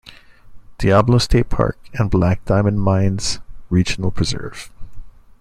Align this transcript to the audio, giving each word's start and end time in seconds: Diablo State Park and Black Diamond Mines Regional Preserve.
Diablo 0.79 1.19
State 1.19 1.49
Park 1.49 1.77
and 1.93 2.09
Black 2.09 2.43
Diamond 2.45 2.81
Mines 2.81 3.39
Regional 3.69 4.09
Preserve. 4.09 4.71